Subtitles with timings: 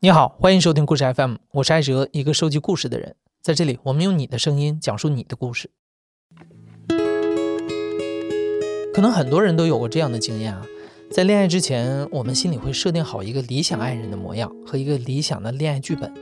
[0.00, 3.16] 你好，欢迎收听故事 FM，我是艾哲，一个收集故事的人。
[3.42, 5.72] 在这里，我们用你的声音讲述你的故事。
[8.94, 10.64] 可能很多人都有过这样的经验啊，
[11.10, 16.14] 在恋爱之前，我们心里会设定好一个理想爱人的模样和一个理想的恋爱剧本。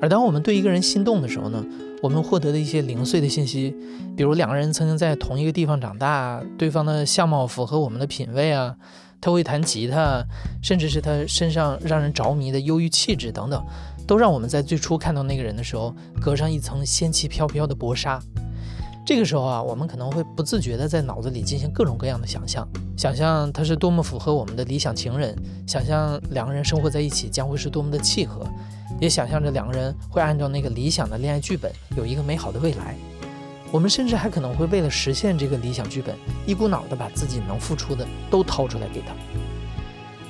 [0.00, 1.66] 而当我们对一个人心动的时候呢，
[2.00, 3.74] 我们获得的一些零碎的信息，
[4.16, 8.76] 比如两个人曾经在同一个地方长大，对方的相貌符合我们的品味啊。
[9.20, 10.24] 他会弹吉他，
[10.62, 13.64] 甚至是他身上让人着迷的忧郁气质等等，
[14.06, 18.20] 都让我们在最初看到那个人的时候，隔上一层仙气飘飘的薄纱。
[19.04, 25.34] 这个时候啊，我们可能会不自觉地在脑子里进行各种各样的想象，想象他是多么符合我们的理想情人，
[25.66, 28.46] 想象两个人生活在一起将会是多么的契合，
[29.00, 32.94] 也想象着两个人会按照那个理想的恋爱剧本有一个美好的未来。
[33.70, 39.08] 我们甚至还可能会为了实现这个理想剧本，一股脑的把自己能付出的都掏出来给他。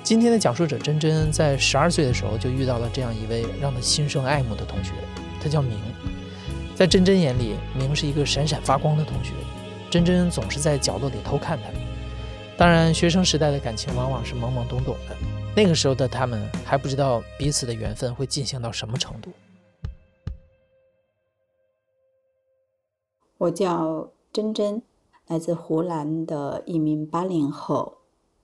[0.02, 4.92] 今天的讲述者真真在十二岁的时候就遇到了这样一位让他心生爱慕的同学，
[5.40, 5.78] 他叫明。
[6.74, 9.32] 在真真眼里，明是一个闪闪发光的同学。
[9.90, 11.64] 真真总是在角落里偷看他。
[12.56, 15.16] 当然，学生时代的感情往往是懵懵懂懂的，
[15.54, 19.32] 那个时候的他们还不知道彼此的缘分会进行到什么程度。
[23.38, 24.82] 我叫珍珍，
[25.28, 27.98] 来自湖南的一名八零后。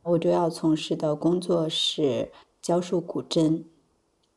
[0.04, 2.30] 我主要从事的工作是
[2.62, 3.64] 教授古筝。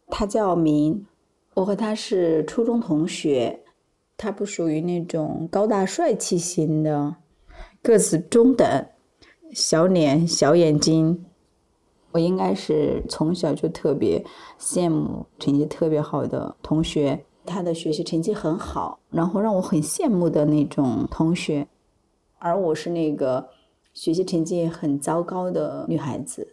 [0.07, 1.05] 他叫明，
[1.53, 3.63] 我和他是初中同学。
[4.17, 7.17] 他不属于那种高大帅气型的，
[7.83, 8.87] 个子中等，
[9.53, 11.23] 小脸小眼睛。
[12.13, 14.25] 我应该是从小就特别
[14.59, 17.23] 羡慕成绩特别好的同学。
[17.47, 21.65] 他的学习成绩很好，然后让我很羡慕的那种同学，
[22.37, 23.47] 而我是那个
[23.93, 26.49] 学习成绩很糟糕的女孩子。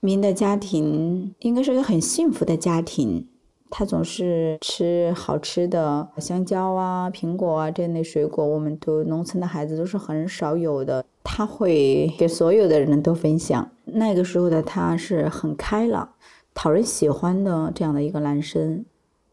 [0.00, 3.26] 明的家庭应该是个很幸福的家庭，
[3.68, 11.04] 他总是吃好吃的香蕉啊、苹果啊这类水果，我们都农村的孩子都是很少有的。
[11.24, 13.70] 他会给所有的人都分享。
[13.84, 16.08] 那个时候的他是很开朗、
[16.54, 18.84] 讨人喜欢的这样的一个男生。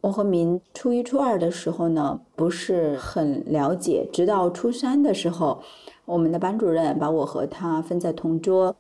[0.06, 4.08] 我和明初一、初二的时候呢，不是很了解。
[4.14, 5.60] 直到初三的时候，
[6.06, 8.76] 我们的班主任把我和他分在同桌，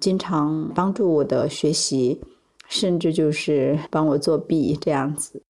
[0.00, 2.20] 经常帮助我的学习，
[2.66, 5.40] 甚至就是帮我作弊这样子。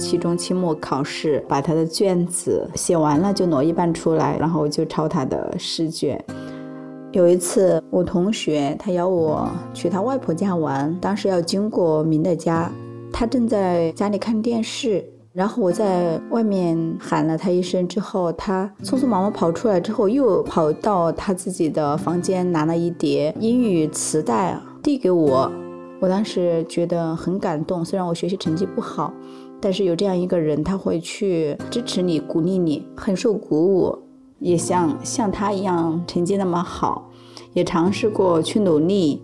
[0.00, 6.18] 期中、期末考试，把他的卷子写完了就挪一半出来，然后就抄他的试卷。
[7.12, 12.72] 有一次，我同学他邀我去他外婆家玩，当时要经过明的家。
[13.12, 25.50] 他正在家里看电视，然后我在外面喊了他一声之后，他匆匆忙忙跑出来之后，又跑到他自己的房间拿了一叠英语磁带递给我。
[26.00, 29.12] 我当时觉得很感动，虽然我学习成绩不好，
[29.60, 33.96] 但是有这样一个人，他会去支持你、鼓励你，很受鼓舞，
[34.40, 37.08] 也像像他一样成绩那么好，
[37.52, 39.22] 也尝试过去努力。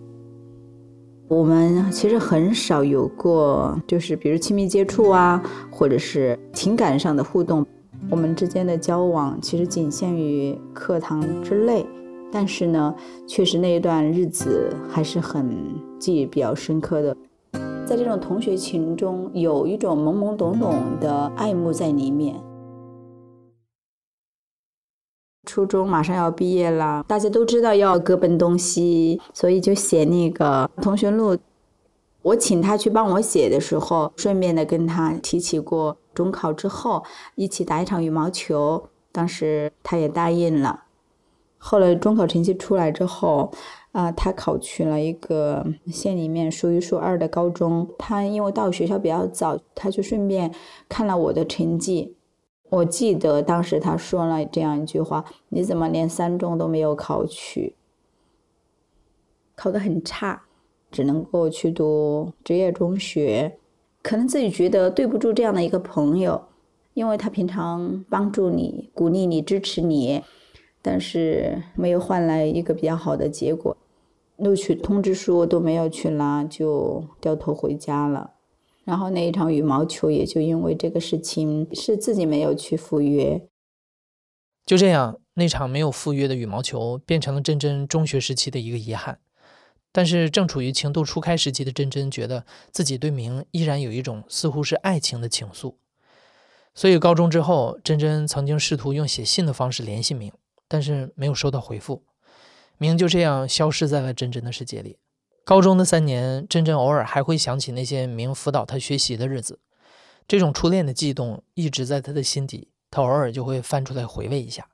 [1.29, 7.63] 我们其实很少有过，就是比如亲密接触啊，或者是情感上的互动。
[8.09, 11.85] 我们之间的交往其实仅限于课堂之内，
[12.31, 12.95] 但是呢，
[13.27, 15.55] 确实那一段日子还是很
[15.99, 17.15] 记忆比较深刻的。
[17.85, 22.35] 在这种同学情中，有一种懵懵懂懂的爱慕在里面。
[25.49, 31.35] 初中马上要毕业了，大家都知道要各奔东西，所以就写那个同学录。
[32.21, 40.83] 我请他去帮我写的时候，顺便的跟他提起过中考之后一起打一场羽毛球，当时他也答应了。
[41.57, 43.51] 后来中考成绩出来之后，
[43.91, 47.89] 啊，他考去了一个县里面数一数二的高中。
[47.97, 50.53] 他因为到学校比较早，他就顺便
[50.87, 52.15] 看了我的成绩。
[52.69, 57.75] 我记得当时他说了这样一句话：“你怎么连三中都没有考取？
[59.55, 60.43] 考得很差，
[60.91, 63.57] 只能够去读职业中学。
[64.03, 66.43] 可能自己觉得对不住这样的一个朋友，
[66.93, 70.23] 因为他平常帮助你、鼓励你、支持你，
[70.81, 73.75] 但是没有换来一个比较好的结果，
[74.37, 78.35] 录取通知书都没有去拿，就掉头回家了。”
[78.89, 83.39] 然后那一场羽毛球也就因为这个事情是自己没有去赴约，
[84.65, 89.19] 就这样，那场没有赴约的羽毛球变成了真真中学时期的一个遗憾。
[89.91, 95.75] 但是正处于情窦初开时期的真真，觉得自己对明依然有一种似乎是爱情的情愫。
[96.73, 100.31] 所以高中之后，真真曾经试图用写信的方式联系明，
[100.67, 102.01] 但是没有收到回复，
[102.79, 104.97] 明就这样消失在了真真的世界里。
[105.49, 109.57] 高中的三年，真真偶尔还会想起那些明辅导他学习的日子，
[110.27, 114.67] 这种初恋的悸动一直在他的心底，他偶尔就会翻出来回味一下。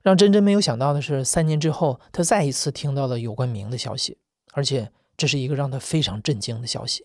[0.00, 4.18] 让真真没有想到的是，三年之后，他再一次听到了有关明的消息，
[4.52, 7.04] 而且这是一个让他非常震惊的消息。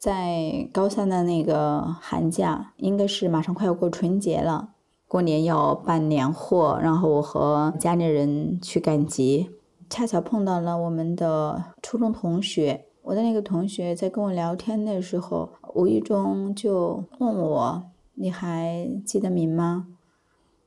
[0.00, 4.70] 在高三的那个寒假，应该是马上快要过春节了，
[5.06, 9.50] 过年要办年货，然后我和家里人去赶集，
[9.94, 12.84] 恰巧碰到了我们的初中同学。
[13.02, 17.80] 我的那个同学在跟我聊天的时候，无意中就问我
[18.14, 19.86] ：“你还记得明吗？”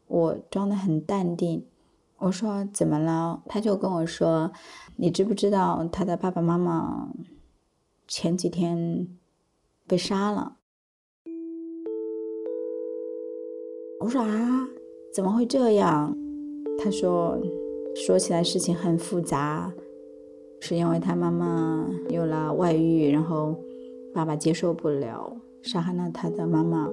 [0.07, 1.65] 我装得很淡定，
[2.19, 4.50] 我说：“怎么了？”他就跟我说
[4.95, 7.09] ：“你知不知道他的爸爸妈妈
[8.07, 9.09] 前几天？”
[9.85, 10.56] 被杀了，
[14.00, 14.68] 我说啊，
[15.13, 16.15] 怎么会这样？
[16.77, 17.38] 他说，
[18.06, 19.74] 说起来事情很复杂，
[20.60, 23.56] 是因为他妈妈有了外遇，然后
[24.14, 26.90] 爸爸接受不了，杀害了他的妈妈，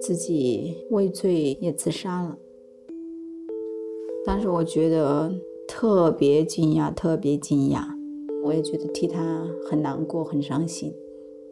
[0.00, 2.36] 自己畏罪也自杀了。
[4.24, 5.30] 当时我觉得
[5.68, 7.84] 特别惊讶，特别惊讶，
[8.42, 10.92] 我也觉得替他很难过，很伤心。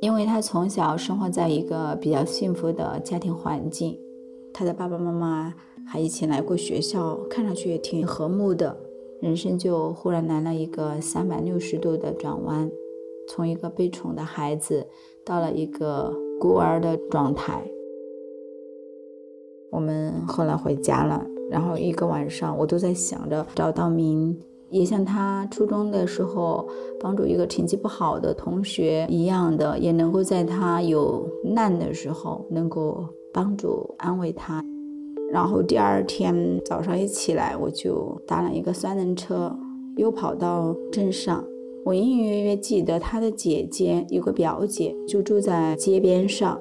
[0.01, 3.99] 因为他从小生活在一个比较幸福的家庭环境，
[4.53, 5.55] 他的爸爸妈妈
[5.91, 8.77] 还一起来过学校，看上去也挺和睦的。
[9.23, 12.71] 人生就忽然来了一个三百六十度的转弯，
[13.27, 14.87] 从一个被宠的孩子
[15.25, 17.67] 到了一个孤儿的状态。
[19.71, 24.39] 我们后来回家了，然后一个晚上我都在想着找到明。
[24.71, 26.69] 也像他初中的时候
[27.01, 33.03] 帮助一个成绩不好的同学一样的，也能够在他有难的时候能够
[33.33, 34.63] 帮助安慰他。
[35.33, 39.55] 然后第二天早上一起来，我就打了一个三轮车，
[39.97, 41.45] 又跑到镇上。
[41.85, 46.61] 我隐隐约约记得他的姐姐有个表姐就住在街边上，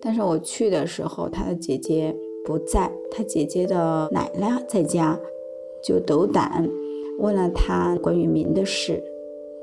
[0.00, 5.18] 但是我去的时候，他的姐姐不在，他姐姐的奶奶在家，
[5.82, 6.68] 就斗胆。
[7.18, 9.02] 问了他关于明的事，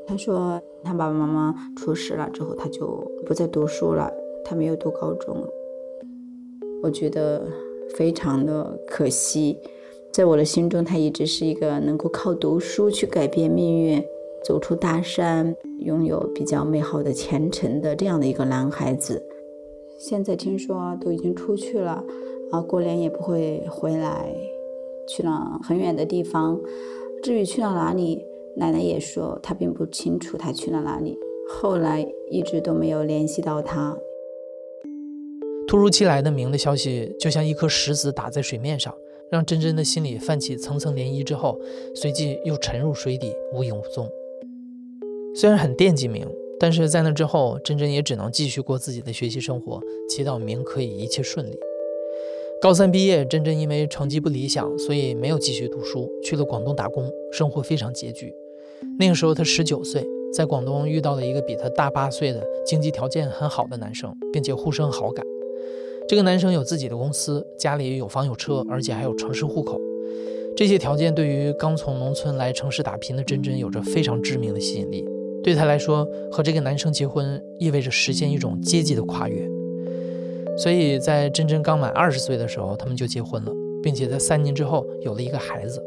[0.07, 4.11] 他说他爸爸妈妈出事了之后，他就不再读书了，
[4.43, 5.35] 他没有读高中。
[6.81, 7.47] 我觉得
[7.97, 9.57] 非常的可惜，
[10.11, 14.03] 在我的心中，他一直是一个能够靠读书去改变命运、
[14.43, 19.23] 走出大山、拥有比较美好的前程的这样的一个男孩子。
[19.97, 22.03] 现在听说都已经出去了，
[22.51, 24.35] 啊，过年也不会回来，
[25.07, 26.59] 去了很远的地方。
[27.21, 28.21] 至于去了哪里，
[28.57, 31.17] 奶奶也说她并不清楚他去了哪里。
[31.47, 33.97] 后来一直都没有联系到他。
[35.67, 38.93] 突如其来的明的消息，就像一颗石子打在水面上，
[39.31, 41.59] 让真真的心里泛起层层涟漪，之后
[41.95, 44.07] 随即又沉入水底，无影无踪。
[45.35, 46.27] 虽然很惦记明，
[46.59, 51.57] 但是在那之后，真真也只能继续过自己的学习生活，祈祷明可以一切顺利。
[52.61, 58.33] 高三毕业，真真因为成绩不理想，所以没有继续读书，去了广东打工，生活非常拮据。
[58.99, 65.25] 那个时候他十九岁，在广东遇到了一个比他大八岁的经济条件很好的男生，并且互生好感。
[66.07, 69.79] 这个男生有自己的公司，家里有房有车，而且还有城市户口。
[70.55, 75.03] 这些条件对于刚从农村来城市打拼的真真有着非常致命的吸引力。
[75.43, 79.49] 对她来说，和这个男生结婚意味着实现一种阶级的跨越。
[80.57, 85.81] 所以在真真刚满二十岁的时候，他们就结婚了，并且在三年之后有了一个孩子。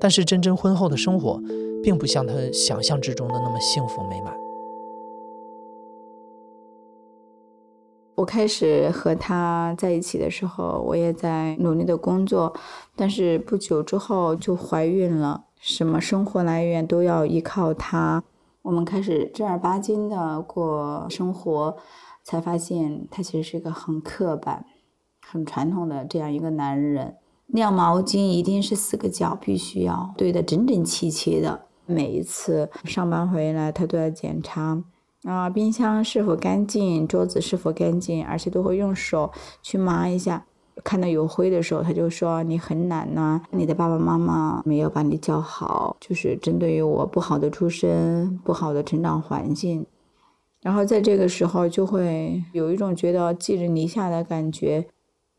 [0.00, 1.38] 但是真真婚后的生活，
[1.82, 4.45] 并不像她想象之中的那么幸福美满。
[8.16, 12.52] 我开始和他在一起的时候，我也在努力的工作，
[12.96, 18.24] 但是不久之后就怀孕了，什么生活来源都要依靠他。
[18.62, 21.76] 我们开始正儿八经的过生活。
[22.28, 24.64] 才发现他其实是一个很刻板、
[25.30, 27.14] 很传统的这样一个男人。
[27.46, 31.66] 晾毛巾一定是四个角必须要对得整整齐齐的。
[31.86, 34.82] 每一次上班回来，他都要检查
[35.26, 40.46] 啊，冰箱是否干净，桌子是否干净，而且都会用手去抹一下。
[40.84, 49.84] 看到有灰的时候，他就说你很懒呐，你的爸爸妈妈没有把你教好，就是针对于我不好的出身、不好的成长环境。
[50.62, 54.86] 然后在这个时候就会有一种觉得寄人篱下的感觉。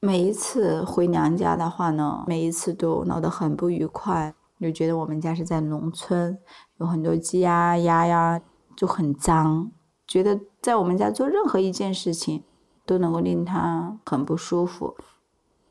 [0.01, 6.37] 每一次回娘家的话呢，每一次都闹得很不愉快，就觉得我们家是在农村，
[6.79, 8.41] 有很多鸡呀、鸭呀，
[8.75, 9.71] 就很脏。
[10.07, 12.43] 觉得在我们家做任何一件事情，
[12.85, 14.95] 都能够令他很不舒服。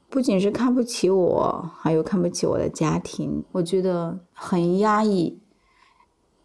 [0.09, 5.39] 不仅是看不起我，还有看不起我的家庭，我觉得很压抑。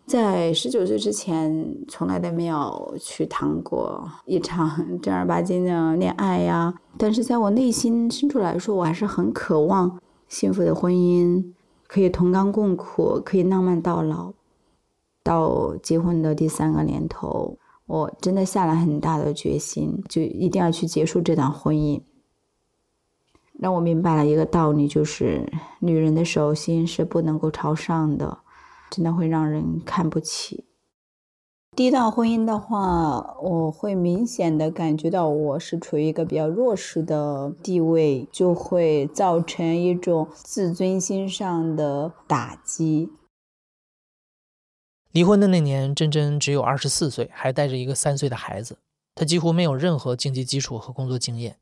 [0.08, 4.70] 在十九岁之前，从来都没有去谈过一场
[5.00, 6.74] 正儿八经的恋爱呀。
[6.98, 11.54] 但是在我内心深处来说，我还是很渴望幸福的婚姻，
[11.88, 14.34] 可以同甘共苦，可以浪漫到老。
[15.24, 17.56] 到结婚的第三个年头，
[17.92, 22.02] 我真的下了很大的决心，就一定要去结束这段婚姻。
[23.60, 28.38] 让我明白了一个道理，就是女人的手心是不能够朝上的。
[28.90, 30.66] 真的会让人看不起。
[31.76, 43.10] 第一段婚姻的话，我会明显的感觉到我是处于一个比较弱势的地位，就会造成一种自尊心上的打击。
[45.12, 48.78] 离婚的那年，珍珍只有二十四岁，还带着一个三岁的孩子，
[49.14, 51.58] 她几乎没有任何经济基础和工作经验，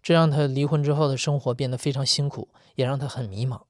[0.00, 3.62] 这让她离婚之后的生活变得非常辛苦，也让她很迷茫。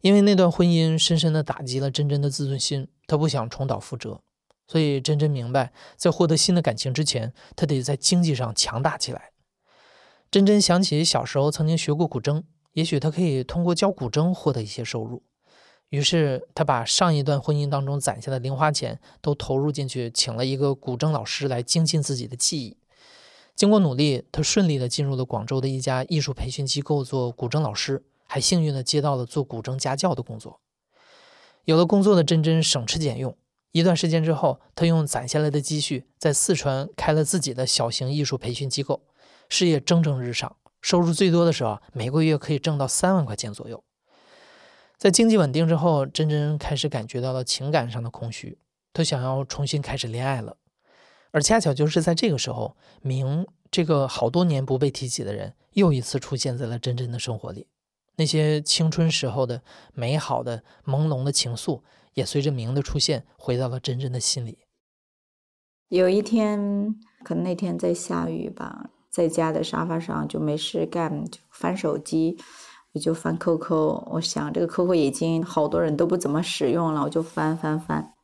[0.00, 4.20] 因为那段婚姻深深地打击了珍珍的自尊心，她不想重蹈覆辙，
[4.66, 9.30] 所以珍珍明白，在获得新的感情之前，她得在经济上强大起来。
[10.32, 15.22] 珍珍想起小时候曾经学过古筝，也许她可以通过教古筝获得一些收入。
[15.90, 22.76] 于是，他把上一段婚姻当中攒下的零花钱都投入进去，请了一个古筝老师来精进自己的技艺。
[23.54, 28.02] 经过努力，他顺利的进入了广州的一家艺术培训机构做古筝老师。
[28.26, 30.58] 还幸运的接到了做古筝家教的工作。
[31.66, 33.36] 有了工作的珍珍省吃俭用，
[33.70, 39.02] 一段时间之后，她用攒下来的积蓄在四川开了自己的小型艺术培训机构，
[39.48, 43.84] 事业蒸蒸日上，收入最多的时候每个月可以挣到三万块钱左右。
[45.04, 48.56] 在经济稳定之后，珍珍开始感觉到了情感上的空虚，
[48.94, 50.56] 她想要重新开始恋爱了。
[51.30, 57.66] 而恰巧就是在这个时候，明这个好多年不被提起的人又一次出现在了珍珍的生活里。
[58.16, 59.60] 那些青春时候的
[59.92, 61.82] 美好的朦胧的情愫，
[62.14, 64.60] 也随着明的出现回到了珍珍的心里。
[65.88, 72.38] 有一天，可能那天在下雨吧，在家的沙发上就没事干，就翻手机，
[72.94, 73.74] 我就翻 QQ。
[74.06, 78.14] 我想这个 QQ 已经好多人都不怎么使用了，我就翻翻翻，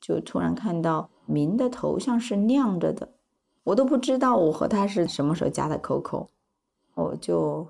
[0.00, 3.08] 就突然看到明的头像是亮着的，
[3.64, 6.26] 我都不知道我和他是什么时候加的 QQ，
[6.94, 7.66] 我就。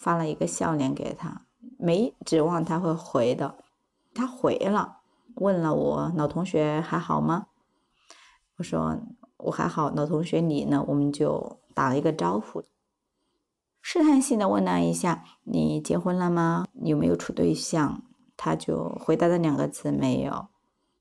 [0.00, 1.42] 发了一个笑脸给他，
[1.76, 3.56] 没指望他会回的，
[4.14, 4.98] 他回了，
[5.34, 7.48] 问了我老同学还好吗？
[8.58, 8.96] 我说
[9.38, 10.84] 我还好，老同学你呢？
[10.86, 12.62] 我们就打了一个招呼，
[13.80, 16.66] 试探性的问了一下你结婚了吗？
[16.82, 18.02] 有没有处对象？
[18.36, 20.46] 他就回答了两个字没有，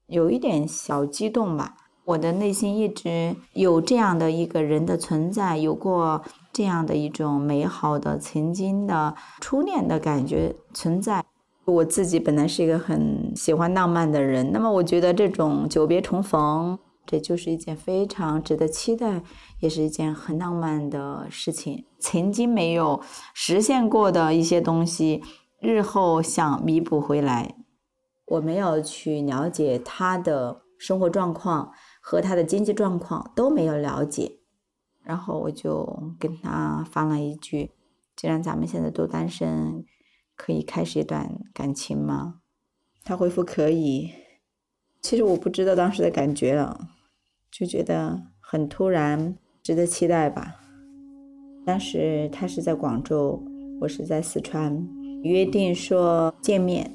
[0.07, 1.75] 有一点小激动吧。
[2.05, 6.23] 我的内心一直有这样的一个人的存在，有过。
[6.53, 11.23] 这样的一种美好的曾经的初恋的感觉存在。
[11.65, 19.21] 我自己本来是一个很喜欢浪漫的人，那么我觉得这种久别重逢，这就是一件非常值得期待，
[19.59, 21.85] 也是一件很浪漫的事情。
[21.99, 23.01] 曾经没有
[23.33, 25.23] 实现过的一些东西，
[25.59, 27.55] 日后想弥补回来。
[28.25, 31.71] 我没有去了解他的生活状况
[32.01, 34.39] 和他的经济状况都没有了解。
[35.01, 37.71] 然后我就跟他发了一句
[38.17, 39.85] ：“既然咱们现在都单身，
[40.35, 42.41] 可以开始一段感情吗？”
[43.05, 44.11] 他回复：“可以。”
[45.01, 46.89] 其实我不知道当时的感觉了，
[47.49, 49.37] 就觉得很突然，
[49.67, 50.55] 值得期待吧。
[51.65, 53.43] 当时他是在广州，
[53.81, 54.87] 我是在四川，
[55.23, 56.89] 约定说见面。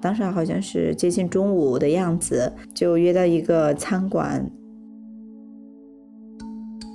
[0.00, 4.50] 当时好像是接近中午的样子，就约到一个餐馆。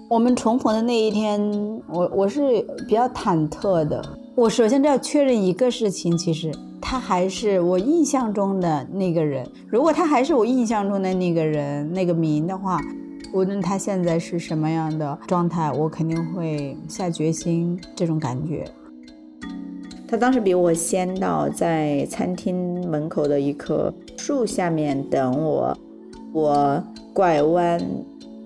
[0.10, 1.40] 我们重逢的那一天，
[1.88, 2.42] 我我是
[2.88, 4.04] 比较忐忑的。
[4.34, 9.48] 我首先要确认一个事情，其实他还是我印象中的那个人。
[9.68, 12.82] 如果他还是我印象中的那个人，那个名的话，
[13.34, 17.80] 无论他现在是什么样的状态，我肯定会下决心。
[17.96, 18.66] 这种感觉。
[20.08, 25.78] 他当时比我先到，在餐厅门口的一棵树下面等我。
[26.34, 27.80] 我拐弯。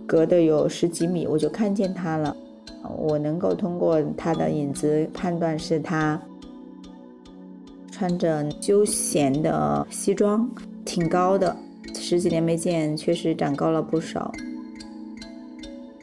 [0.07, 2.35] 隔的有十几米，我就看见他了。
[2.97, 6.21] 我能够通过他的影子判断是他
[7.89, 10.49] 穿着休闲的西装，
[10.83, 11.55] 挺高的。
[11.93, 14.29] 十几年没见，确实长高了不少。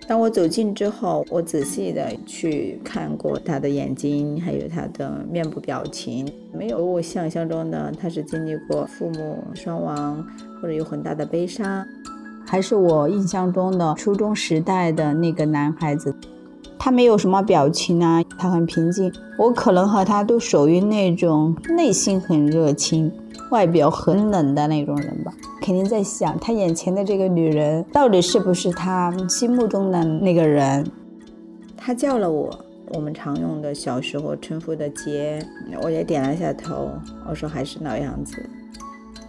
[0.09, 10.27] 当我走近之后，我仔细的去看过他的眼睛，还有他的面部表情，没有我想象中的他是经历过父母双亡
[10.63, 11.87] 或者有很大的悲伤。
[12.47, 16.17] 还是我印象中的初中时代的那个男孩子，
[16.79, 19.13] 他没有什么表情啊，他很平静。
[19.37, 23.13] 我可能和他都属于那种内心很热情、
[23.51, 25.33] 外表很冷的那种人吧。
[25.61, 30.87] 肯定在想，他眼前的这个女人到底是不是他心目中的那个人？
[31.77, 32.51] 他叫了我，
[32.95, 35.39] 我们常用的小时候称呼的姐，
[35.83, 36.91] 我也点了下头。
[37.29, 38.35] 我说还是老样子。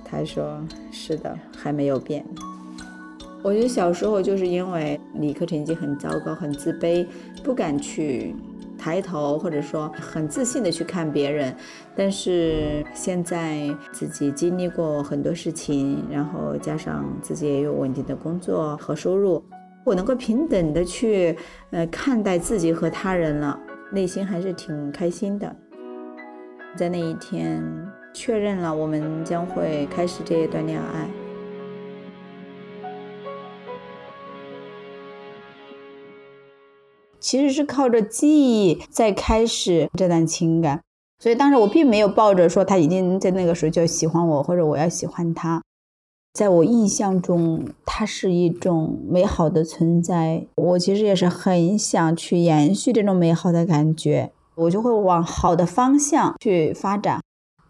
[0.03, 0.59] 他说
[0.91, 2.25] 是的，还没有变。
[3.41, 7.05] 我觉得小时候就是因为理科成绩很糟糕，很自卑，
[7.43, 8.35] 不敢去
[8.77, 11.55] 抬头，或者说很自信的去看别人。
[11.95, 19.43] 但是现在自己经历过很多事情，然后加上自己也有稳定的工作和收入，
[19.83, 21.37] 我能够平等的去
[21.71, 23.59] 呃看待自己和他人了，
[23.91, 25.53] 内心还是挺开心的。
[26.77, 27.63] 在那一天
[28.13, 31.09] 确认了我们将会开始这一段恋爱。
[37.19, 40.81] 其实是靠着记忆在开始这段情感，
[41.19, 45.61] 所以当时我并没有抱着说他已经在那个时候就喜欢我，或者我要喜欢他。
[46.31, 50.45] 在我印象中，他是一种美好的存在。
[50.55, 57.19] 我其实也是很想去延续这种美好的感觉，我就会往好的方向去发展。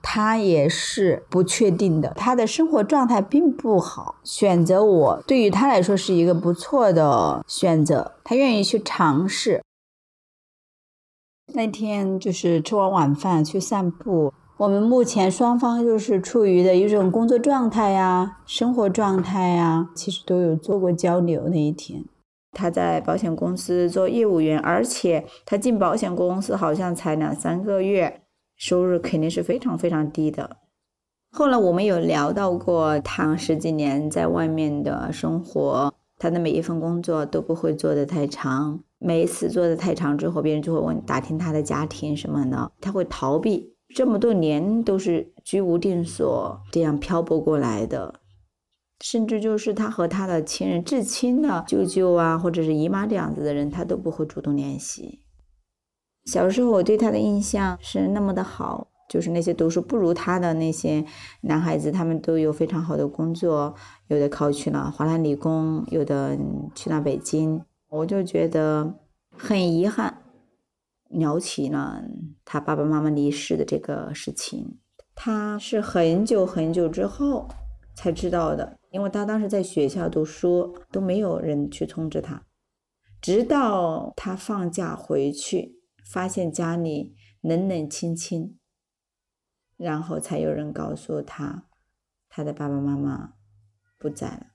[0.01, 4.15] 他也是不确定的，他的生活状态并不好。
[4.24, 9.62] 选择我对于他来说是一个不错的选择，他愿意去尝试。
[11.53, 21.50] 那天就是吃完晚饭去散步，我们目前双方就是处于的一种工作状态呀、生活状态呀，其实都有做过交流。
[21.50, 22.06] 那一天，
[22.51, 28.22] 他在保险公司做业务员，而且他进保险公司好像才两三个月。
[28.60, 30.58] 收入肯定是非常非常低的。
[31.32, 38.84] 后来我们有聊到过，他十几年在外面的生活，他的每一份工作都不会做得太长。
[38.98, 43.74] 每一次做的太长之后，别人就会问打听他的家庭什么的，他会逃避。
[43.96, 48.20] 这么多年都是居无定所，这样漂泊过来的。
[49.01, 55.22] 甚至就是他和他的亲人、至亲的舅舅啊，或者是姨妈这样子的人，他都不会主动联系。
[56.30, 61.04] 小时候我对他的印象是那么的好，就是那些读书不如他的那些
[61.42, 63.74] 男孩子，他们都有非常好的工作，
[64.10, 66.38] 有的考去了华南理工，有的
[66.76, 67.60] 去了北京。
[67.89, 68.94] 我就觉得
[69.36, 70.22] 很遗憾，
[71.10, 72.04] 聊起了
[72.46, 74.78] 他爸爸妈妈离世的这个事情，
[75.15, 77.48] 他是很久很久之后
[77.96, 82.44] 才知道的，因为他当时在学校读书，都没有人去通知他，
[83.20, 85.79] 直到他放假回去。
[86.10, 88.58] 发现家里冷冷清清，
[89.78, 91.69] 然后才有人告诉他，
[92.28, 93.36] 他的爸爸妈妈
[94.00, 94.48] 不在了。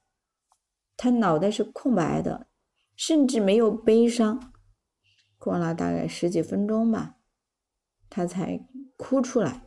[0.96, 2.48] 他脑袋是空白的，
[2.96, 4.52] 甚至没有悲伤。
[5.38, 7.18] 过了大概十几分钟吧，
[8.10, 9.62] 他才哭出来。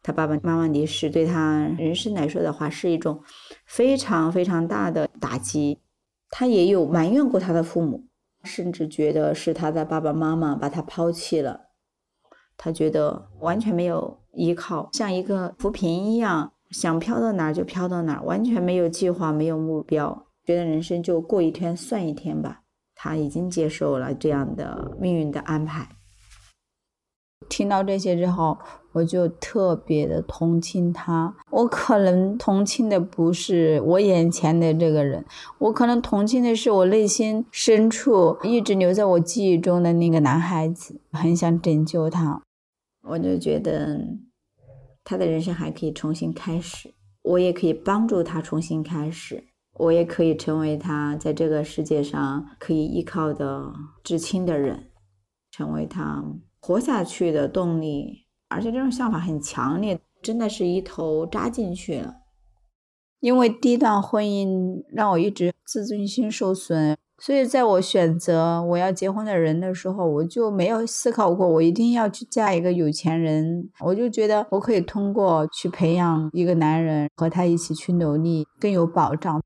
[0.00, 3.22] 他爸爸妈妈离世对他人生来说的话，是一种
[3.66, 5.82] 非常非常大的打击。
[6.28, 8.08] 他也有埋怨过他的父母。
[8.44, 11.68] 甚至觉得是他的爸爸妈妈把他抛弃了，
[12.56, 22.62] 他觉得完全没有依靠，像一个浮萍一样，想飘到哪儿就飘到哪儿，完全没有计划，没有目标，觉得人生就过一天算一天吧。
[22.94, 25.88] 他已经接受了这样的命运的安排。
[27.52, 28.56] 听到这些之后，
[28.92, 31.34] 我就特别的同情他。
[31.50, 35.22] 我可能同情的不是我眼前的这个人，
[35.58, 40.98] 我可能同情的是我内心深处一直留在我记忆中的那个男孩子。
[41.10, 42.40] 很想拯救他，
[43.02, 44.00] 我就觉得
[45.04, 54.88] 他的人生还可以重新开始，我也可以帮助他重新开始，我也可以成为他在这个世界上可以依靠的至亲的人，
[55.50, 56.24] 成为他。
[56.64, 62.14] 活下去的动力，而且这种想法很强烈，真的是一头扎进去了。
[63.18, 73.68] 因为第一段婚姻让我一直自尊心受损，所以在我选择我要结婚的人的时候，我就没有思考过我一定要去嫁一个有钱人。
[73.84, 79.42] 我就觉得我可以通过去培养一个男人，和他一起去努力，更有保障。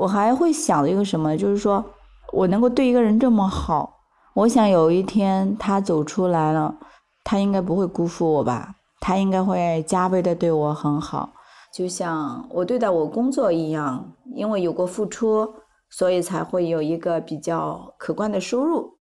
[0.00, 1.84] 我还会想一个什么，就是说
[2.32, 3.99] 我能够对一个人这么好。
[4.34, 6.76] 我想有一天他走出来了，
[7.24, 8.76] 他应该不会辜负我吧？
[9.00, 11.32] 他应该会加倍的对我很好，
[11.72, 14.12] 就像我对待我工作一样。
[14.36, 15.54] 因为有过付出，
[15.88, 18.98] 所以才会有一个比较可观的收入。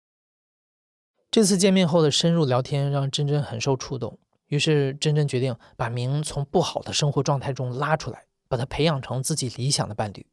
[1.30, 10.26] 这次见面后的深入聊天让珍珍很受触动，于是珍珍决定把明从不好的生活状态中拉出来，把他培养成自己理想的伴侣。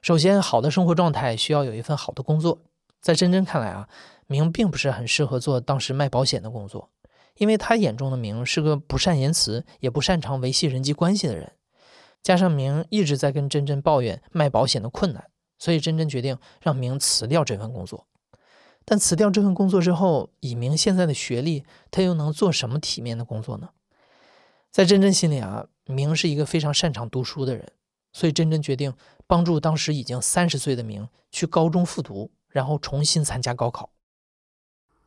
[0.00, 2.58] 首先，好的生活状态需要有一份好的工作。
[3.00, 3.88] 在真真看来啊，
[4.26, 6.90] 明并不是很适合做当时卖保险的工作，
[7.36, 11.52] 因为他眼中的明是个不善言辞，也不擅长维系人际关系的人。
[12.22, 18.06] 加上明一直在跟真真抱怨卖保险的困难，所以真真决定让明辞掉这份工作。
[18.84, 23.70] 但辞掉这份工作之后，以明现在的学历，他又能做什么体面的工作呢？
[24.70, 27.72] 在真真心里啊，明是一个非常擅长读书的人，
[28.12, 28.92] 所以真真决定
[29.26, 33.90] 帮助当时已经三十岁的明去高中复读，然后重新参加高考。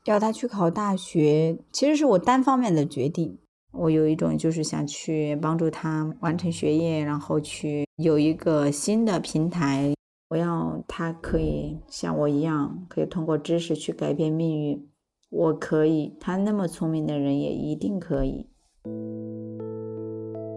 [0.05, 3.37] 要他去考大学，其实是我单方面的决定。
[3.71, 9.93] 我有一种就是想去帮助他完成学业，然后去有一个新的平台。
[10.29, 14.89] 我要他可以像我一样，可以通过知识去改变命运。
[15.29, 18.49] 我可以，他那么聪明的人也一定可以。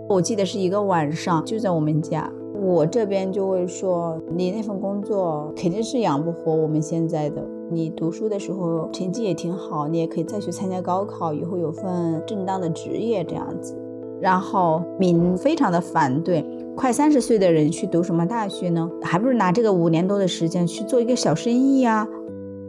[0.09, 2.33] 我记得是一个晚上，就在我们家，
[2.67, 7.41] 我这边就会说：“你那份工作肯定是养不活我们现在的。
[7.71, 13.77] 你读书的时候成绩也挺好，你也可以再去参加高考，以后有份正当的职业这样子。”
[14.21, 16.45] 然后敏非常的反对。
[16.75, 18.91] 快三十岁的人去读什么大学呢？
[19.01, 22.07] 还不如拿这个五年多的时间去做一个小生意啊！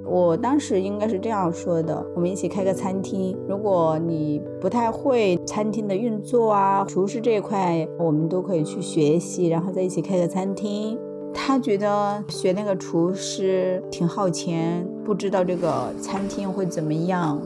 [0.10, 3.38] 我当时应该是这样说的：我们一起开个餐厅。
[3.48, 10.98] 如果你不太会餐厅的运作啊，厨师这一块，我们都可以去学习，然后在一起开个餐厅。
[11.34, 17.40] 他觉得学那个厨师挺耗钱，不知道这个餐厅会怎么样。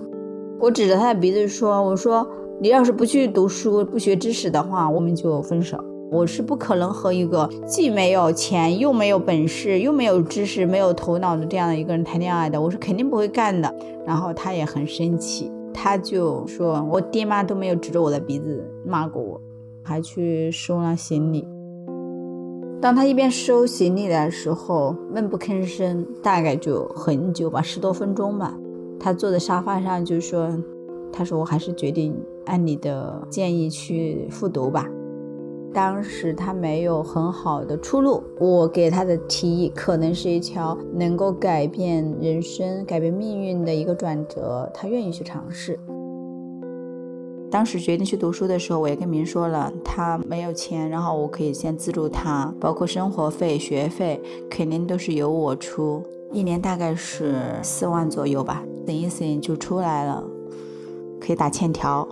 [0.59, 2.25] 我指着他的鼻子说：“我说
[2.59, 5.77] 你要是不去读书、不学知识的话，我们就分手。”
[6.11, 13.73] 我是不可能和一个既没有钱又没有本事又没有知识没有头脑的这样的一个人谈恋爱的，我是肯定不会干的。
[14.05, 19.41] 然后他也很生气，他就说我爹妈都没有指着我的鼻子骂过我，
[19.81, 21.47] 还去收了行李。
[22.81, 28.53] 当他一边收行李的时候，闷不吭声，大概就很久吧，十多分钟吧。
[28.99, 30.49] 他坐在沙发上就说
[31.13, 32.13] ：“他说我还是决定
[32.47, 34.89] 按你的建议去复读吧。”
[35.73, 45.79] 当时他没有很好的出路，我给他的提议可能是一条能够改变人生、改变命运的一个转折，他愿意去尝试。
[47.49, 60.23] 当时决定去读书的时候，我也跟明说了，他没有钱，然后我可以先资助他，包括生活费、学费，肯定都是由我出，一年大概是四万左右吧，等一等就出来了，
[61.19, 62.07] 可以打欠条。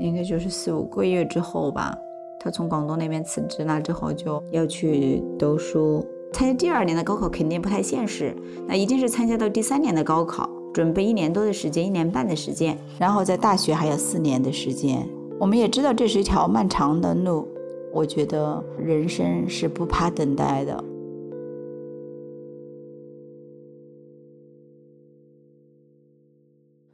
[0.00, 1.96] 应该就是四五个月之后吧，
[2.40, 6.04] 他从广东那边辞职了之后，就要去读书。
[6.32, 8.34] 参加第二年的高考肯定不太现实，
[8.66, 15.06] 那一定是参加到第三年的高考，准备一年多的时间，一年半的时间，然后在大学还有四年的时间。
[15.38, 17.48] 我们也知道这是一条漫长的路，
[17.92, 20.84] 我觉得人生是不怕等待的。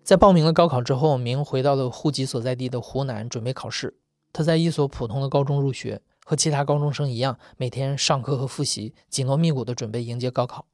[0.07, 3.99] 在报名了高考之后，明回到了户籍所在地的湖南，准备考试。
[4.33, 10.67] 他在一所普通的高中入学，和其他高中生一样，每天上课和复习，紧锣密鼓地准备迎接高考。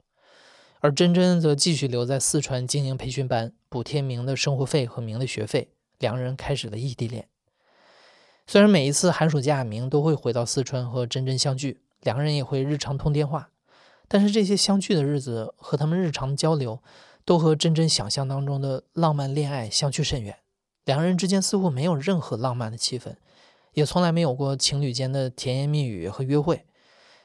[0.81, 5.71] 而真真则继续留在四川经营培训班，补贴明的生活费和明的学费。
[5.99, 7.27] 两人开始了异地恋。
[8.47, 13.49] 虽然每一次寒暑假，明都会回到四川和真真相聚，两个人也会日常通电话，
[14.09, 16.83] 但是这些相聚的日子和他们日常的交流。
[17.25, 20.39] 都和真真想象当中的浪漫恋爱相去甚远，
[20.85, 23.15] 两个人之间似乎没有任何浪漫的气氛，
[23.75, 26.67] 也从来没有过情侣间的甜言蜜语和约会。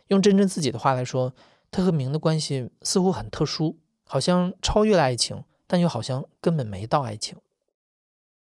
[0.07, 1.33] 用真真自己的话来说，
[1.71, 7.37] 她和明的关系似乎很特殊，好像超越了爱情，但又好像根本没到爱情。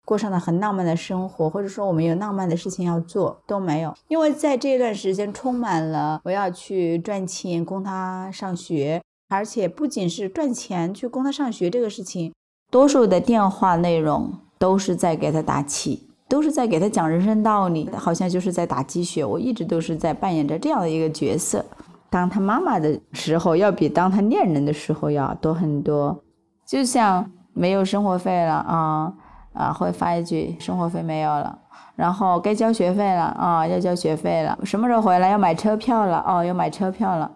[0.05, 9.01] 过上了很浪漫的生活，或者说我们有浪漫的事情要做都没有，因为在这段时间充满了我要去赚钱供他上学。
[9.33, 12.33] 而且不仅是赚钱去供他上学这个事情，
[12.71, 19.25] 多数的电话内容都是在给他打气，都是在给他讲人生道理，好像就是在打鸡血。
[19.25, 21.65] 我一直都是在扮演着这样的一个角色。
[22.11, 26.23] 当他妈妈的时候，要比当他恋人的时候要多很多。
[26.67, 29.13] 就像没有生活费了啊
[29.55, 31.59] 啊，会发一句生活费没有了，
[31.97, 34.59] 然后该交学费了啊，要交学费了。
[34.63, 35.31] 什么时候回来？
[35.31, 37.31] 要买车票了哦，要买车票了。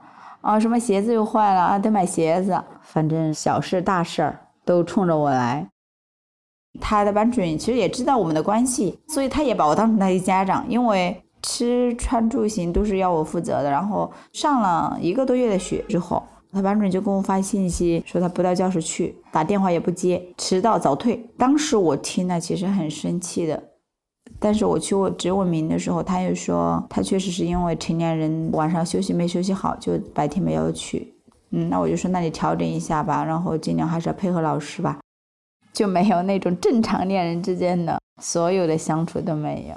[0.46, 1.76] 啊，什么鞋子又坏了啊？
[1.76, 5.66] 得买鞋子，反正小事大事儿都冲着我来。
[6.80, 13.68] 他的班主任其实也知道我们的关系，所以他也把我当成他的家长，因为吃穿住行都是要我负责的。
[13.68, 21.28] 然后上了一个多月的学之后，他班主任就给我发信息说他不到教室去，打电话也不接，迟到早退。
[21.36, 23.60] 当时我听了其实很生气的。
[24.46, 31.12] 但是我去问质问明的时候，他又说他确实是因为成年人晚上休息没休息好，就白天没有去。
[31.50, 35.00] 嗯，那我就说那你调整一下吧，然后尽量还是要配合老师吧，
[35.74, 39.74] 就没有那种正常恋人之间的所有的相处都没有。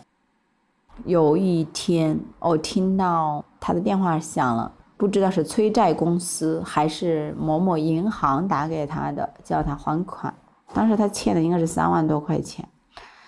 [1.05, 10.32] 有一天，我听到他的电话响了，不知道是催债公司还是某某银行打给他的，叫他还款。
[10.75, 12.63] 当时他欠的应该是三万多块钱，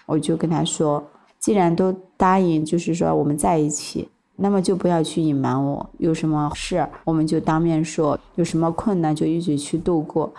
[0.05, 1.03] 我就跟他说，
[1.41, 10.31] 既然都答应，就是说我们在一起，那么就不要去隐瞒我，有什么事我们就当面说，有什么困难就一起去度过。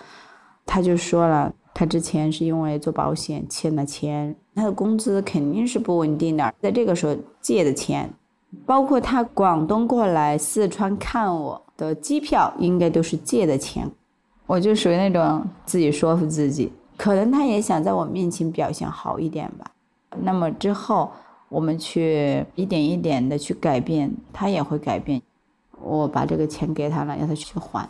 [0.64, 8.08] 他就说了，他之前是因为做保险欠了钱，他的工资肯定是不稳定的，在这个时候借的钱，
[8.64, 13.90] 包括他广东过来四川看我的机票，应该都是借的钱。
[14.46, 16.72] 我就属于那种自己说服自己。
[16.96, 19.71] 可能他也想在我面前表现好一点吧，
[20.20, 21.10] 那么之后
[21.48, 25.20] 我们去一点一点的去改变，他也会改变。
[25.80, 27.88] 我把这个钱给他了，让他去还。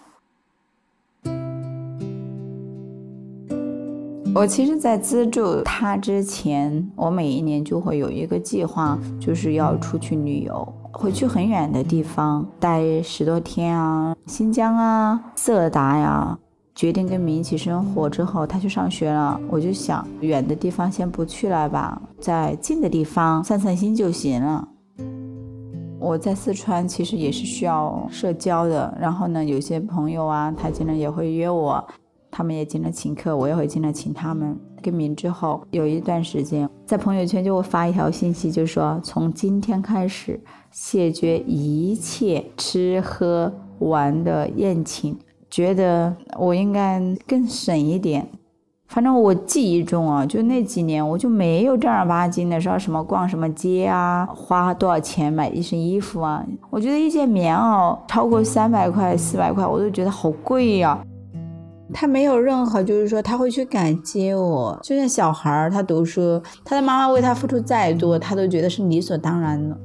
[4.34, 16.38] 我其实，在资助他之前，我每一年就会有一个计划，就是要出去旅游，会去很远的地方待十多天啊，新疆啊，色达呀。
[16.74, 19.38] 决定跟明一起生活之后，他去上学了。
[19.48, 24.68] 我就想，远的地方先不去了吧，在近的地方散散心就行了。
[25.98, 31.84] 我在四川其实也是需要社交的，然后呢，有些朋友啊，他经常也会约我，
[32.30, 34.58] 他们也经常请客，我也会经常请他们。
[34.80, 40.40] 跟明之后有一段时间，在朋友圈就会发一条信息，就说从今天开始
[40.72, 45.16] 谢绝一切吃喝玩的宴请。
[45.52, 48.26] 觉得我应该更省一点，
[48.88, 56.42] 反正我记忆中啊，就那几年我就没有正儿八经的说什么逛什么街啊，花多少钱买一身衣服啊。
[56.70, 60.98] 我觉得一件棉袄超过三百块、四百块，我都觉得好贵呀。
[61.92, 69.76] 他没有任何就是说他会去感激我，就像小孩儿他读书，他的妈妈为他付出再多，他都觉得是理所当然的。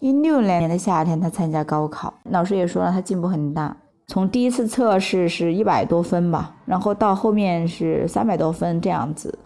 [0.00, 3.76] 一六年的夏天，他参加高考，老师也说了，他进步很大。
[4.06, 9.38] 从第一次测试是一百多分吧，然后到后面是三百多分这样子。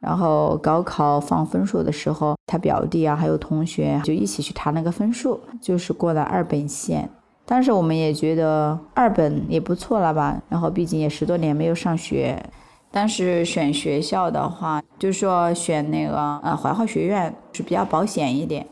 [0.00, 7.08] 然后高考放分数的时候，他表弟啊，还有同学就一起去查那个分数，就是过了二本线。
[7.46, 12.44] 当时我们也觉得二本也不错了吧，然后毕竟也十多年没有上学。
[12.90, 18.66] 当时选学校的话，就说选那个呃怀化学院是比较保险一点。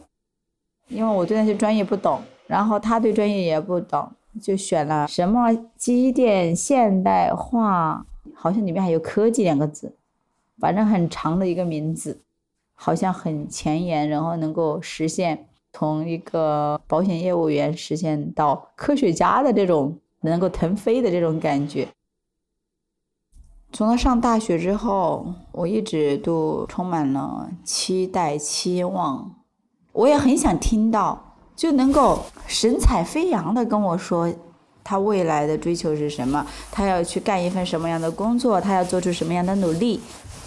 [0.90, 4.11] 因为我对那些专业不懂，然后他对专业也不懂，
[4.42, 9.94] 就选了什么机电现代化，好像里面还有科技两个字，
[10.59, 12.20] 反正很长的一个名字，
[12.74, 21.87] 好像很前沿，然后能够实现从一个保险业务员实现到科学家的这种能够腾飞的这种感觉。
[23.72, 29.37] 从他上大学之后，我一直都充满了期待、期望。
[29.92, 34.33] 我也很想听到，就能够神采飞扬的跟我说，
[34.85, 40.00] 他未来的追求是什么，他要去干一份什么样的工作，他要做出什么样的努力。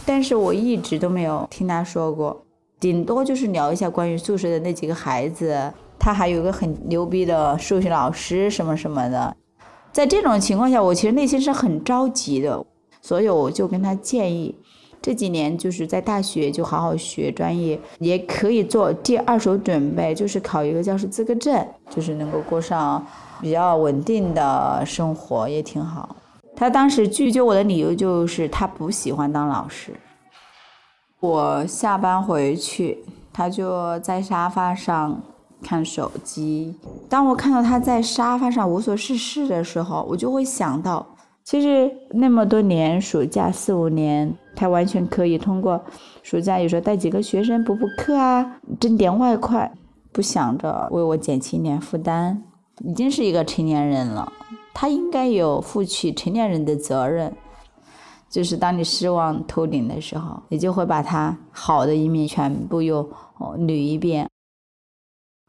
[0.05, 2.45] 但是我一直都没有听他说过，
[2.79, 9.35] 顶多就是聊一下关于宿舍的那几个孩子，他还有个很牛逼的数学老师什么什么的。
[9.91, 12.65] 在这种情况下，我其实内心是很着急的，
[13.01, 14.57] 所以我就跟他建议。
[15.03, 23.05] 这几年就是在大学就好好学专业，也可以做第二手准备，就是考一个教师资格证，就是能够过上
[23.41, 26.15] 比较稳定的生活，也挺好。
[26.55, 29.93] 他当时拒绝我的理由就是他不喜欢当老师。
[31.19, 35.21] 我下班回去，他就在沙发上
[35.61, 36.73] 看手机。
[37.09, 41.05] 当我看到他在沙发上无所事事的时候，我就会想到。
[41.43, 45.83] 其实那么多年暑假四五年，他完全可以通过
[46.21, 49.71] 暑假有时候带几个学生补补课啊，挣点外快，
[50.11, 52.41] 不想着为我减轻点负担。
[52.83, 54.31] 已经是一个成年人了，
[54.73, 57.31] 他应该有负起成年人的责任。
[58.29, 63.07] 就是当你失望透顶的时候，你就会把他好的一面全部又
[63.39, 64.27] 捋一遍。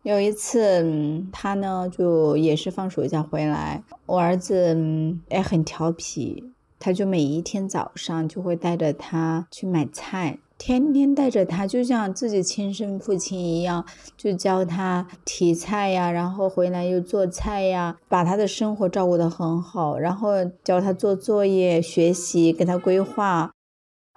[0.05, 4.77] 有一次，他呢就也是放暑假回来，我儿子
[5.31, 23.54] 也很调皮，他就每一天早上就会带着他去买菜，天天带着他，就像自己亲生父亲一样，就教他提菜呀，然后回来又做菜呀，把他的生活照顾得很好，然后教他做作业、学习，给他规划。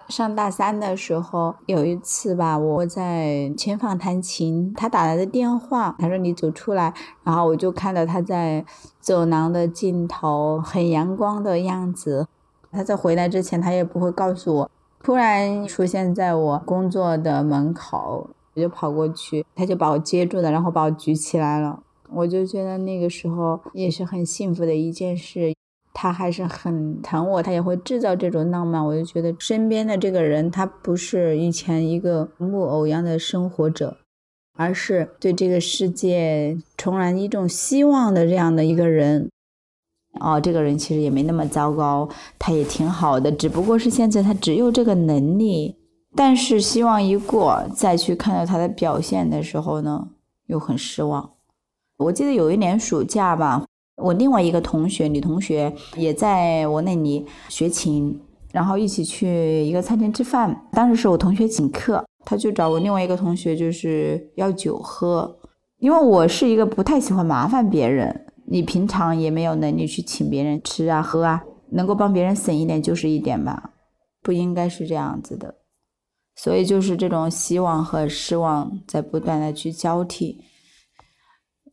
[0.08, 8.64] 上大三的时候，有一次吧，我在前方弹琴，他打来的电话，他说你走出来，然后我就看到他在
[9.00, 12.26] 走廊的尽头，很阳光的样子。
[12.72, 14.70] 他在回来之前，他也不会告诉我，
[15.02, 21.82] 突然出现在我工作的门口，我就跑过去，他就把我接住了，然后把我举起来了。
[22.10, 25.54] 我就觉得那个时候也是很幸福的一件事。
[26.00, 28.86] 他还是很疼我，他也会制造这种浪漫。
[28.86, 33.96] 我就觉得身边的这个人，他不是以前一个木偶一样的生活者，
[34.56, 39.28] 而是对这个世界重燃一种希望的这样的一个人。
[40.20, 42.08] 哦，这个人其实也没那么糟糕，
[42.38, 45.74] 他也挺好的，只不过是现在他只有这个能力。
[46.14, 50.10] 但是希望一过，再去看到他的表现的时候呢，
[50.46, 51.32] 又很失望。
[51.96, 53.64] 我记得有一年暑假吧。
[53.98, 58.20] 我另外一个同学，女同学也在我那里学琴，
[58.52, 60.68] 然后一起去一个餐厅吃饭。
[60.72, 65.38] 当时是我同学请客，他就找我另外一个同学，就是要酒喝。
[65.78, 73.70] 因为我是一个不太喜欢麻烦别人，你平常也没有能力去请别人吃啊喝啊，能够帮别人省一点就是一点吧，
[74.22, 75.56] 不应该是这样子的。
[76.34, 80.40] 所以就是这种希望和失望在不断的去交替，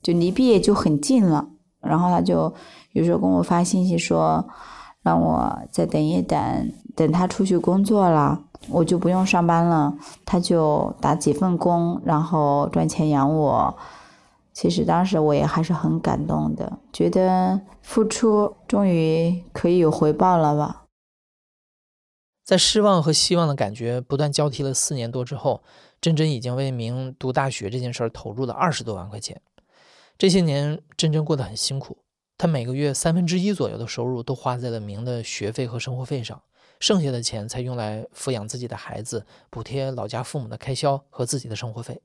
[0.02, 1.50] 就离毕业就很近了。
[1.86, 2.54] 然后他就
[2.94, 4.46] 有时候跟我发信息说，
[5.02, 9.96] 让我再等一等，等他出去工作了，我就不用上班了，
[10.26, 13.78] 他就打几份工，然后赚钱养我。
[14.54, 20.84] 其实当时我也还是很感动的，觉得付出终于可以有回报了吧。
[22.46, 25.62] 在失望和希望的感觉不断交替了四年多之后，
[26.00, 29.42] 珍珍已经为明读大学这件事投入了二十多万块钱。
[30.18, 31.98] 这些年，珍珍过得很辛苦。
[32.38, 36.42] 她每个月三分之一左右的收入都花在了明的学费和生活费上，
[36.80, 42.02] 剩下的钱才用来抚养自己的孩子，补贴老家父母的开销和自己的生活费。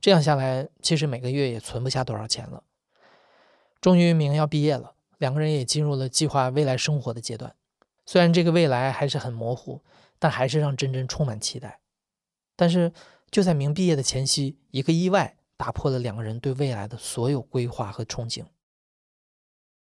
[0.00, 2.62] 这样下来，其实每个月也存不下多少钱了。
[3.80, 7.54] 终于，明要毕业了，两个人也进入了计划未来生活的阶段。
[8.06, 9.82] 虽然这个未来还是很模糊，
[10.18, 11.80] 但还是让珍珍充满期待。
[12.54, 12.92] 但是，
[13.30, 15.36] 就在明毕业的前夕，一个意外。
[15.56, 18.42] 打破了两个人对未来的所有规划和憧憬。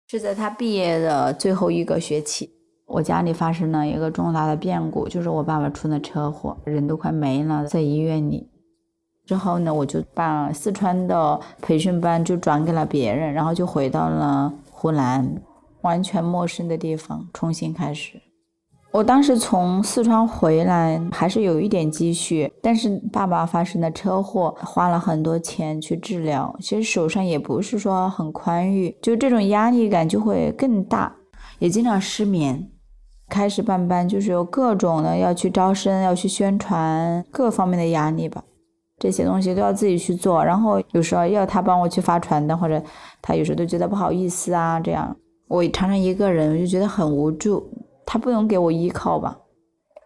[0.07, 2.51] 是在他毕业的最后一个学期，
[2.87, 8.49] 我家里发生了一个重大的变故，就是我爸爸出了车祸，人都快没了，在医院里。
[9.27, 15.42] 之后呢，我就把四川的培训班就转给了别人，然后就回到了湖南，
[15.83, 18.18] 完全陌生的地方，重新开始。
[18.90, 31.14] 我当时从四川回来，还是有一点积蓄，但是爸爸发生了车祸，花了很多钱去治疗，其实手上也不是说很宽裕，就这种压力感就会更大，
[31.59, 32.66] 也经常失眠。
[33.29, 38.42] 开始办班就是有各种的要去招生、要去宣传，各方面的压力吧，
[38.98, 42.83] 这些东西都要自己去做，然后有时候要他帮我去发传单，或者
[43.20, 45.14] 他有时候都觉得不好意思啊，这样
[45.46, 47.70] 我常常一个人，我就觉得很无助。
[48.11, 49.38] 他不能给我依靠吧？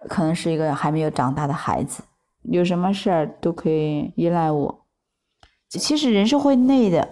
[0.08, 2.02] 可能是一个还没有长大的孩子，
[2.42, 4.84] 有什么事儿都可以依赖我。
[5.68, 7.08] 其实人是会累的，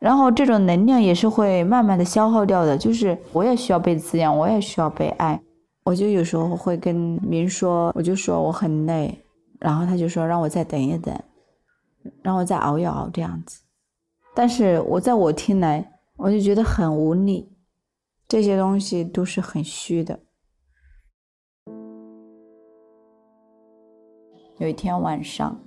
[0.00, 2.76] 然后这种能量也是会慢慢的消耗掉的。
[2.76, 5.40] 就是我也需要被滋养，我也需要被爱。
[5.84, 9.16] 我就有时候会跟明说，我就说我很累，
[9.60, 11.16] 然后他就说让我再等一等，
[12.20, 13.62] 让我再熬一熬这样子。
[14.34, 17.48] 但是我在我听来，我就觉得很无力，
[18.26, 20.18] 这些东西都是很虚的。
[24.62, 25.58] 有一天晚上，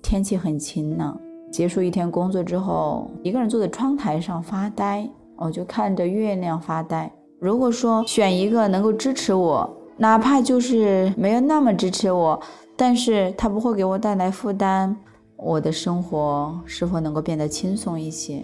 [0.00, 1.20] 天气很晴朗。
[1.50, 7.12] 结束一天工作之后，一个人坐在窗台上发呆，我就看着月亮发呆。
[7.38, 12.40] 如果说选一个能够支持我，哪怕就是没有那么支持我，
[12.74, 14.96] 但是他不会给我带来负担，
[15.36, 18.42] 我的生活是否能够变得轻松一些？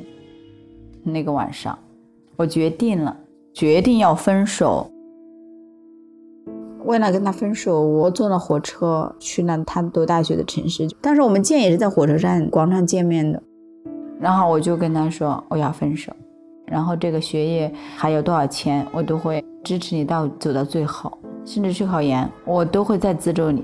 [1.03, 1.79] 那个晚上，
[2.37, 3.17] 我决定了，
[3.55, 4.87] 决定要分手。
[6.89, 10.89] 为了跟他分手，我坐了火车去了他读大学的城市。
[11.03, 13.43] 但是我们见也是在火车站广场见面的。
[14.19, 16.11] 然后我就跟他说我要分手，
[16.65, 21.13] 然后这个学业还有多少钱，我都会支持你到走到最后，
[21.45, 23.63] 甚至去考研，我都会再资助你。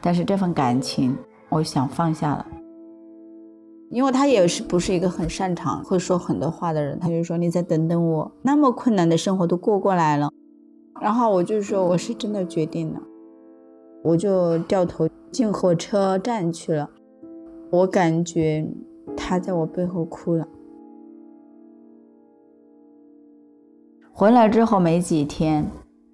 [0.00, 1.14] 但是这份感情，
[1.50, 2.46] 我想放下了，
[3.90, 10.30] 因为他也是不是一个很擅长会说很多话的人，他就说你再等等我，那么困难的生活都过过来了。
[11.00, 13.00] 然后我就说我是真的决定了，
[14.02, 16.88] 我就掉头进火车站去了。
[17.70, 18.66] 我感觉
[19.16, 20.46] 他在我背后哭了。
[24.12, 25.66] 回来之后没几天，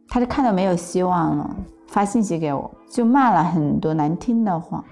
[0.08, 1.56] 他就看到没有希望了，
[1.86, 4.84] 发信息给我，就骂了很多难听的话，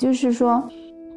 [0.00, 0.60] 就是说，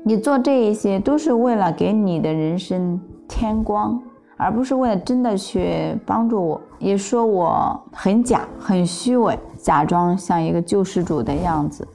[0.03, 3.99] 你做这一些都是为了给你的人生添光，
[4.41, 6.59] 而不是为了真的去帮助我。
[6.79, 11.87] 也说我很假，很虚伪，假装像一个救世主的样子，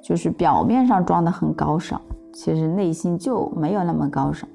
[0.00, 2.00] 就是表面上装的很高尚，
[2.32, 4.48] 其实内心就没有那么高尚。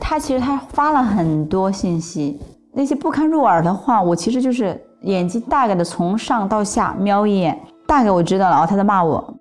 [0.00, 2.40] 他其实他发了很多信息，
[2.72, 9.34] 那些不堪入耳的话，我其实就是眼睛大概的从上到下瞄一眼，大概我知道了哦，他在骂我。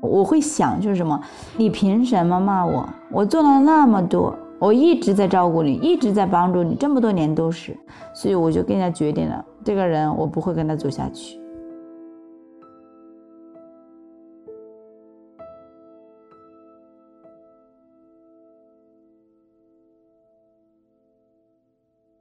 [0.00, 1.18] 我会想就是什么，
[1.56, 2.88] 你凭什么骂我？
[3.10, 7.76] 我做了那么多，我一直在照顾你，一直在帮助你，这么多年都是，
[8.14, 11.38] 所以我就跟他决定了，这个人我不会跟他走下去。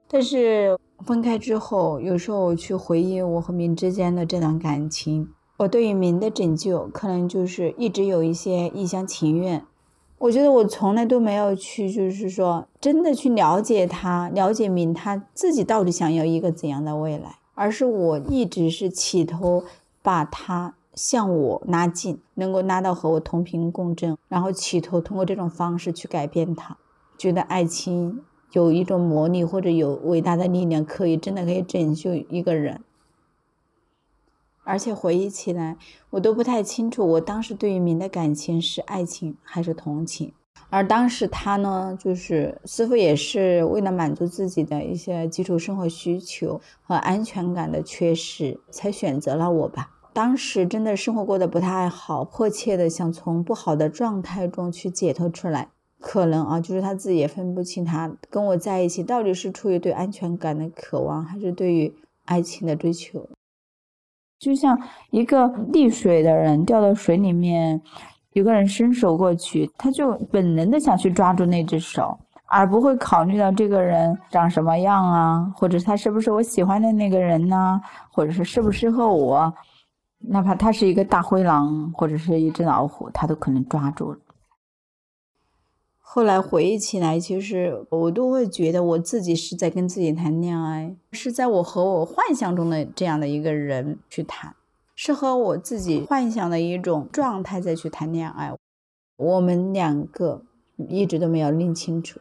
[0.09, 9.65] 但是分开之后，有时候我去回忆我和明之间的这段感情，我对于明的拯救，可能就是一直有一些一厢情愿。
[10.23, 19.65] 我觉得我从来都没有去，就是说真的去了解他，了解明他自己到底想要一个怎样的未来，而是我一直是企图
[20.01, 26.77] 把他向我拉近，能够拉到和我同频共振，然后企图通过这种方式去改变他，
[27.17, 28.21] 觉得爱情。
[28.53, 32.79] 有一种魔力，或者有伟大的力量，可以真的可以拯救一个人。
[34.63, 35.77] 而且回忆起来，
[36.09, 40.33] 我都不太清楚，我当时对于明的感情是爱情还是同情。
[40.69, 49.91] 而当时他呢，就是似乎也是为了满足自己的一些基础生活需求和安全感的缺失，才选择了我吧。
[50.13, 55.69] 当时真的生活过得不太好，迫切的想从不好的状态中去解脱出来。
[55.99, 61.93] 可能啊，就是他自己也分不清，他跟我在一起到底是出于对安全感的渴望，还是对于
[62.25, 63.29] 爱情的追求。
[64.43, 64.77] 就像
[65.09, 67.81] 一个溺水的人掉到水里面，
[68.33, 77.79] 有个人伸手过去，他就本能的想去抓住那只手，而不会考虑到这个人长什么样啊，或者他是不是我喜欢的那个人呢，
[78.11, 79.53] 或者是适不适合我，
[80.19, 84.13] 哪怕他是一个大灰狼或者是一只老虎，他都可能抓住。
[86.15, 94.55] 后来回忆起来，其实我都会觉得我自己是在跟自己谈恋爱，是在我和我幻想中的这样的一个人去谈，
[94.93, 98.53] 是和我自己幻想的一种状态再去谈恋爱。
[99.17, 100.43] 我们两个
[100.87, 102.19] 一直都没有拎清楚。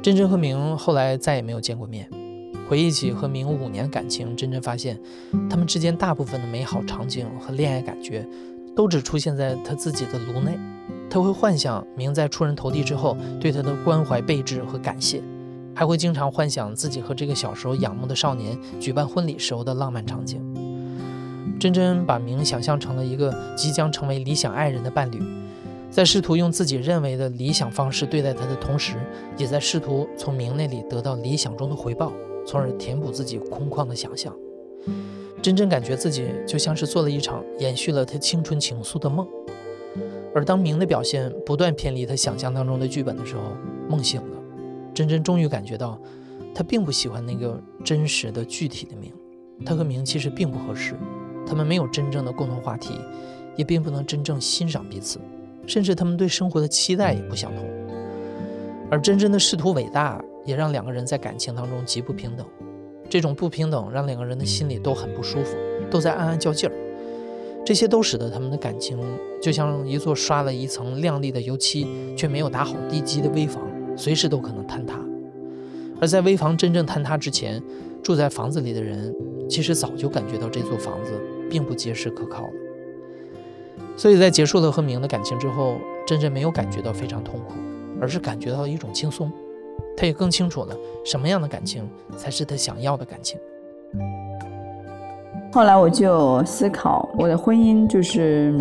[0.00, 2.08] 真真和明后来再也没有见过面。
[2.66, 4.98] 回忆起和明五年感情，真真发现
[5.50, 8.26] 他们之间大部分的美好场景和恋爱感觉，
[8.74, 10.58] 都只出现在他自己的颅内。
[11.14, 15.22] 他会幻想明在出人头地之后对他的关怀备至和感谢，
[15.72, 20.42] 还会经常幻想自己和这个小时候仰慕的少年举办婚礼时候的浪漫场景。
[21.60, 25.22] 真真把明想象成了一个即将成为理想爱人的伴侣，
[25.88, 28.96] 在试图用自己认为的理想方式对待他的同时，
[29.38, 32.12] 也在试图从明那里得到理想中的回报，
[32.44, 34.34] 从而填补自己空旷的想象。
[35.40, 39.24] 真真感觉自己就像是做了一场延续了他青春情愫的梦。
[40.34, 43.42] 而当明的表现不断偏离他想象当中的剧本的时候，
[43.88, 44.36] 梦醒了，
[44.92, 45.96] 真真终于感觉到，
[46.52, 49.12] 他并不喜欢那个真实的具体的明，
[49.64, 50.96] 他和明其实并不合适，
[51.46, 52.94] 他们没有真正的共同话题，
[53.54, 55.20] 也并不能真正欣赏彼此，
[55.66, 57.64] 甚至他们对生活的期待也不相同。
[58.90, 62.44] 而真真的仕途伟大，也让两个人在感情当中极不平等，
[63.08, 65.56] 这种不平等让两个人的心里都很不舒服，
[65.90, 66.83] 都在暗暗较劲儿。
[67.64, 68.98] 这些都使得他们的感情
[69.40, 71.86] 就像一座刷了一层亮丽的油漆
[72.16, 73.62] 却没有打好地基的危房，
[73.96, 75.00] 随时都可能坍塌。
[76.00, 77.62] 而在危房真正坍塌之前，
[78.02, 79.14] 住在房子里的人
[79.48, 81.12] 其实早就感觉到这座房子
[81.48, 82.52] 并不结实可靠了。
[83.96, 87.54] 所以在结束了和明的感情之后，真真没有感觉到非常痛苦，
[88.00, 89.32] 而是感觉到一种轻松。
[89.96, 93.38] 他也更清楚了什么样的感情才是他想要的感情。
[95.54, 98.52] 后来我就思考，我的婚姻就是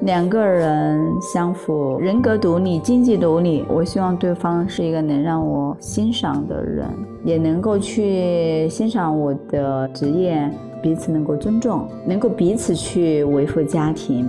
[0.00, 3.62] 两个人相符人格独立、经济独立。
[3.68, 6.86] 我希望对方是一个能让我欣赏的人，
[7.24, 10.50] 也能够去欣赏我的职业，
[10.82, 14.26] 彼此能够尊重，能够彼此去维护家庭。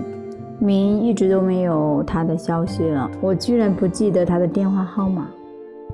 [0.59, 5.29] 明一直都没有他的消息了，我居然不记得他的电话号码。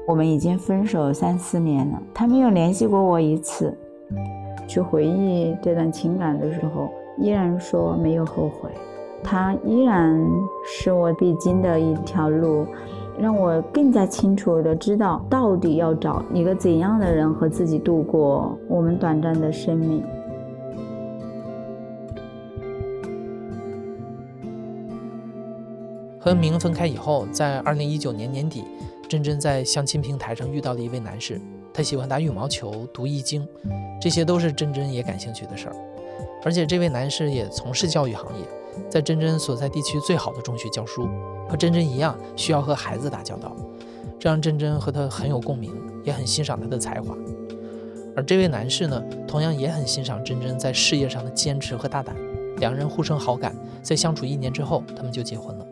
[0.08, 3.72] 我们已经分手三四年了，他没有联系过我一次。
[4.68, 8.70] 去回忆这段情感的时候，依然说没有后悔。
[9.24, 10.16] 他依然
[10.66, 12.68] 是我必经的一条路，
[13.20, 20.04] 让我更加清楚的知道到底要找一个怎样的人和自己度过我们短暂的生命。
[26.20, 28.66] 和明分开以后，在二零一九年年底，
[29.08, 31.40] 珍珍在相亲平台上遇到了一位男士，
[31.78, 33.48] 他喜欢打羽毛球、读易经，
[34.02, 35.76] 这些都是珍珍也感兴趣的事儿。
[36.44, 38.44] 而且这位男士也从事教育行业，
[38.90, 41.08] 在珍珍所在地区最好的中学教书，
[41.48, 43.56] 和珍珍一样需要和孩子打交道，
[44.18, 45.72] 这让珍珍和他很有共鸣，
[46.04, 47.16] 也很欣赏他的才华。
[48.16, 52.16] 而这位男士呢，同样也很欣赏珍珍在事业上的坚持和大胆，
[52.58, 55.68] 两人互生好感，在相处一年之后，他们就结婚了。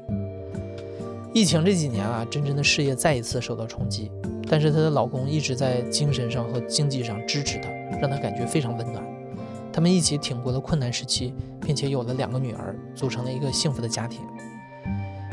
[1.35, 4.09] 疫情这几年啊，珍珍的事业再一次受到冲击，
[4.49, 7.69] 但是她的老公一直在精神上和经济上支持她，
[7.99, 9.03] 让她感觉非常温暖。
[9.73, 14.21] 他们一起挺过了困难时期，并且有了两个女儿，组成了一个幸福的家庭。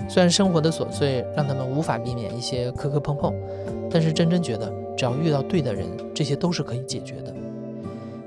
[0.08, 3.32] 虽然生活的琐碎让他们无法避免一些磕磕碰碰，
[3.88, 7.32] 但是珍珍觉得，只要遇到对的人，这些都是可以解决的。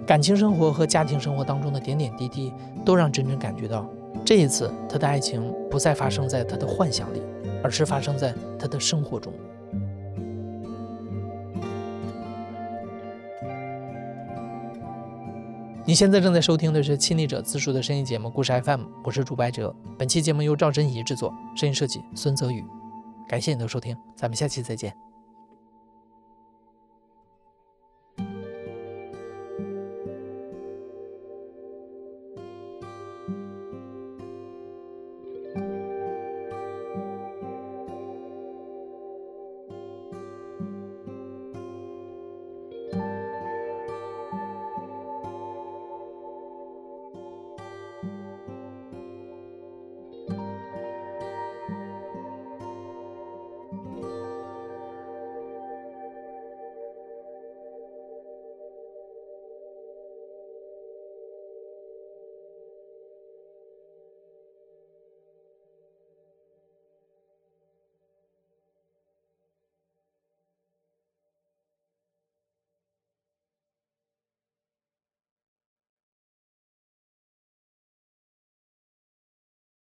[0.08, 2.54] 感情生活和家庭生活当中的点点滴滴，
[2.86, 3.86] 都让珍珍感觉到，
[4.24, 7.22] 这一次她的爱情不再发生在她的幻想里，
[7.66, 9.34] 而是发生在他的生活中。
[15.84, 19.76] 你现在正在收听的是《亲历者自述》的声音节目《故事 FM》，我是主白哲。
[19.98, 22.64] 本期节目由赵真怡制作，声音设计孙泽宇。
[23.28, 25.05] 感谢你的收听，咱们下期再见。